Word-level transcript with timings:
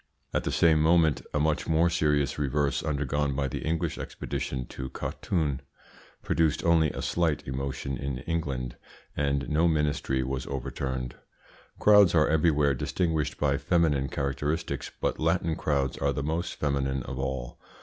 At 0.33 0.45
the 0.45 0.51
same 0.51 0.81
moment 0.81 1.21
a 1.31 1.39
much 1.39 1.67
more 1.67 1.87
serious 1.87 2.39
reverse 2.39 2.81
undergone 2.81 3.35
by 3.35 3.47
the 3.47 3.59
English 3.63 3.99
expedition 3.99 4.65
to 4.69 4.89
Khartoum 4.89 5.59
produced 6.23 6.63
only 6.65 6.89
a 6.89 7.03
slight 7.03 7.47
emotion 7.47 7.97
in 7.97 8.17
England, 8.21 8.77
and 9.15 9.47
no 9.47 9.67
ministry 9.67 10.23
was 10.23 10.47
overturned. 10.47 11.17
Crowds 11.77 12.15
are 12.15 12.27
everywhere 12.27 12.73
distinguished 12.73 13.37
by 13.37 13.57
feminine 13.59 14.09
characteristics, 14.09 14.89
but 15.01 15.19
Latin 15.19 15.55
crowds 15.55 15.99
are 15.99 16.11
the 16.11 16.23
most 16.23 16.55
feminine 16.55 17.03
of 17.03 17.19
all. 17.19 17.59